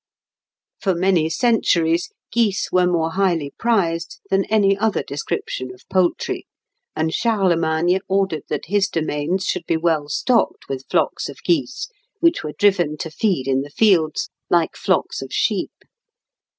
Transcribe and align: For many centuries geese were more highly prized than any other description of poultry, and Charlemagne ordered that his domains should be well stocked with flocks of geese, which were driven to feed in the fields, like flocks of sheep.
For 0.79 0.95
many 0.95 1.29
centuries 1.29 2.09
geese 2.31 2.71
were 2.71 2.87
more 2.87 3.11
highly 3.11 3.51
prized 3.59 4.19
than 4.31 4.45
any 4.45 4.75
other 4.75 5.03
description 5.03 5.71
of 5.71 5.83
poultry, 5.93 6.47
and 6.95 7.13
Charlemagne 7.13 7.99
ordered 8.07 8.45
that 8.49 8.65
his 8.65 8.87
domains 8.87 9.45
should 9.45 9.67
be 9.67 9.77
well 9.77 10.09
stocked 10.09 10.67
with 10.67 10.85
flocks 10.89 11.29
of 11.29 11.43
geese, 11.43 11.87
which 12.19 12.43
were 12.43 12.53
driven 12.57 12.97
to 12.97 13.11
feed 13.11 13.47
in 13.47 13.61
the 13.61 13.69
fields, 13.69 14.31
like 14.49 14.75
flocks 14.75 15.21
of 15.21 15.31
sheep. 15.31 15.69